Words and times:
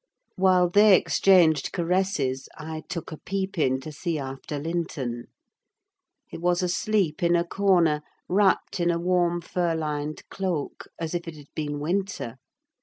While 0.35 0.67
they 0.71 0.97
exchanged 0.97 1.71
caresses 1.73 2.49
I 2.57 2.81
took 2.89 3.11
a 3.11 3.19
peep 3.19 3.59
in 3.59 3.79
to 3.81 3.91
see 3.91 4.17
after 4.17 4.57
Linton. 4.57 5.25
He 6.25 6.39
was 6.39 6.63
asleep 6.63 7.21
in 7.21 7.35
a 7.35 7.45
corner, 7.45 8.01
wrapped 8.27 8.79
in 8.79 8.89
a 8.89 8.97
warm, 8.97 9.41
fur 9.41 9.75
lined 9.75 10.27
cloak, 10.31 10.87
as 10.99 11.13
if 11.13 11.27
it 11.27 11.35
had 11.37 11.53
been 11.53 11.79
winter. 11.79 12.39